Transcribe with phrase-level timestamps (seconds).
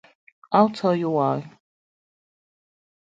[0.51, 1.51] I'll tell you why.